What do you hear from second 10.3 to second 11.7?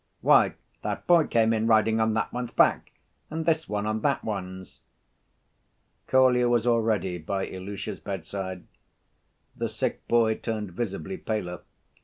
turned visibly paler.